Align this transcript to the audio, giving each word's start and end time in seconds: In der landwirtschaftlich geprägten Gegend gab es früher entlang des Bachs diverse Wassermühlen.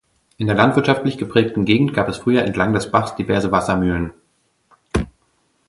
In 0.37 0.47
der 0.47 0.55
landwirtschaftlich 0.55 1.19
geprägten 1.19 1.63
Gegend 1.63 1.93
gab 1.93 2.09
es 2.09 2.17
früher 2.17 2.41
entlang 2.43 2.73
des 2.73 2.89
Bachs 2.89 3.13
diverse 3.13 3.51
Wassermühlen. 3.51 4.13